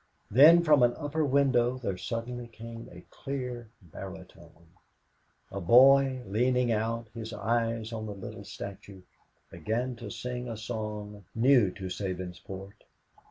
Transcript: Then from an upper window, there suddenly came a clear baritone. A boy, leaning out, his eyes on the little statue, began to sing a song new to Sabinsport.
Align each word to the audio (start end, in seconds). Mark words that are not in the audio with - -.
Then 0.31 0.63
from 0.63 0.81
an 0.81 0.95
upper 0.95 1.23
window, 1.23 1.77
there 1.77 1.95
suddenly 1.95 2.47
came 2.47 2.89
a 2.91 3.05
clear 3.11 3.69
baritone. 3.83 4.69
A 5.51 5.61
boy, 5.61 6.23
leaning 6.25 6.71
out, 6.71 7.09
his 7.13 7.31
eyes 7.33 7.93
on 7.93 8.07
the 8.07 8.15
little 8.15 8.43
statue, 8.43 9.03
began 9.51 9.95
to 9.97 10.09
sing 10.09 10.49
a 10.49 10.57
song 10.57 11.25
new 11.35 11.69
to 11.73 11.83
Sabinsport. 11.91 12.81